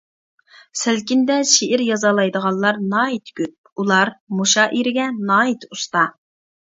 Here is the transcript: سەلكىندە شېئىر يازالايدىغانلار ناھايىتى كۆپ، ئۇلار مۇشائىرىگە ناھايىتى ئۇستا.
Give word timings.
سەلكىندە 0.83 1.33
شېئىر 1.49 1.83
يازالايدىغانلار 1.87 2.79
ناھايىتى 2.93 3.33
كۆپ، 3.41 3.83
ئۇلار 3.83 4.11
مۇشائىرىگە 4.39 5.05
ناھايىتى 5.29 5.71
ئۇستا. 5.77 6.07